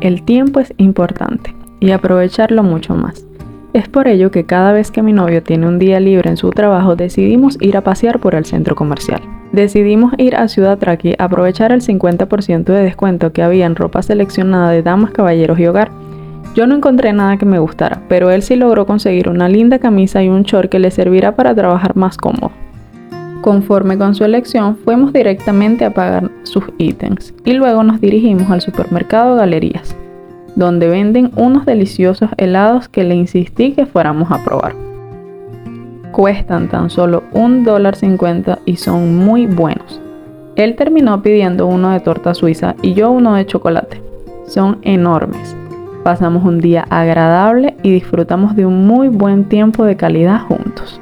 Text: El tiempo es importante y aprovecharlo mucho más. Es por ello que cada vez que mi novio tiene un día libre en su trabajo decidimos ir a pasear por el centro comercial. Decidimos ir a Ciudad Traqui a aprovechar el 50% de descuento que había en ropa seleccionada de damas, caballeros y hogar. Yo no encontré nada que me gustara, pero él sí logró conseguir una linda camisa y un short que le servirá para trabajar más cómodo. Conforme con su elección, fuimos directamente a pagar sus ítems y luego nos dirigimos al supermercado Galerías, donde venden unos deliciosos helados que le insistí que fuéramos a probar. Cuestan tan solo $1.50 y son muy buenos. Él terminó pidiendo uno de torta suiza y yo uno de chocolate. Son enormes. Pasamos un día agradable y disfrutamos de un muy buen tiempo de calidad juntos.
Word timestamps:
El 0.00 0.22
tiempo 0.22 0.60
es 0.60 0.72
importante 0.76 1.54
y 1.80 1.90
aprovecharlo 1.90 2.62
mucho 2.62 2.94
más. 2.94 3.26
Es 3.72 3.88
por 3.88 4.08
ello 4.08 4.30
que 4.30 4.44
cada 4.44 4.72
vez 4.72 4.90
que 4.90 5.02
mi 5.02 5.12
novio 5.12 5.42
tiene 5.42 5.66
un 5.66 5.78
día 5.78 6.00
libre 6.00 6.30
en 6.30 6.36
su 6.36 6.50
trabajo 6.50 6.96
decidimos 6.96 7.58
ir 7.60 7.76
a 7.76 7.82
pasear 7.82 8.18
por 8.18 8.34
el 8.34 8.44
centro 8.44 8.74
comercial. 8.74 9.20
Decidimos 9.52 10.12
ir 10.18 10.36
a 10.36 10.48
Ciudad 10.48 10.78
Traqui 10.78 11.14
a 11.18 11.24
aprovechar 11.24 11.72
el 11.72 11.80
50% 11.80 12.64
de 12.64 12.82
descuento 12.82 13.32
que 13.32 13.42
había 13.42 13.66
en 13.66 13.76
ropa 13.76 14.02
seleccionada 14.02 14.70
de 14.70 14.82
damas, 14.82 15.10
caballeros 15.10 15.58
y 15.58 15.66
hogar. 15.66 15.90
Yo 16.54 16.66
no 16.66 16.74
encontré 16.74 17.12
nada 17.12 17.36
que 17.36 17.46
me 17.46 17.58
gustara, 17.58 18.02
pero 18.08 18.30
él 18.30 18.42
sí 18.42 18.56
logró 18.56 18.86
conseguir 18.86 19.28
una 19.28 19.48
linda 19.48 19.78
camisa 19.78 20.22
y 20.22 20.28
un 20.28 20.42
short 20.42 20.70
que 20.70 20.78
le 20.78 20.90
servirá 20.90 21.36
para 21.36 21.54
trabajar 21.54 21.94
más 21.94 22.16
cómodo. 22.16 22.50
Conforme 23.48 23.96
con 23.96 24.14
su 24.14 24.26
elección, 24.26 24.76
fuimos 24.76 25.10
directamente 25.10 25.86
a 25.86 25.94
pagar 25.94 26.30
sus 26.42 26.64
ítems 26.76 27.32
y 27.46 27.54
luego 27.54 27.82
nos 27.82 27.98
dirigimos 27.98 28.50
al 28.50 28.60
supermercado 28.60 29.36
Galerías, 29.36 29.96
donde 30.54 30.86
venden 30.86 31.30
unos 31.34 31.64
deliciosos 31.64 32.28
helados 32.36 32.90
que 32.90 33.04
le 33.04 33.14
insistí 33.14 33.72
que 33.72 33.86
fuéramos 33.86 34.30
a 34.30 34.44
probar. 34.44 34.74
Cuestan 36.12 36.68
tan 36.68 36.90
solo 36.90 37.22
$1.50 37.32 38.58
y 38.66 38.76
son 38.76 39.16
muy 39.16 39.46
buenos. 39.46 39.98
Él 40.56 40.76
terminó 40.76 41.22
pidiendo 41.22 41.66
uno 41.66 41.92
de 41.92 42.00
torta 42.00 42.34
suiza 42.34 42.74
y 42.82 42.92
yo 42.92 43.10
uno 43.10 43.32
de 43.34 43.46
chocolate. 43.46 44.02
Son 44.46 44.76
enormes. 44.82 45.56
Pasamos 46.04 46.44
un 46.44 46.60
día 46.60 46.84
agradable 46.90 47.78
y 47.82 47.92
disfrutamos 47.92 48.54
de 48.56 48.66
un 48.66 48.86
muy 48.86 49.08
buen 49.08 49.44
tiempo 49.46 49.86
de 49.86 49.96
calidad 49.96 50.42
juntos. 50.42 51.00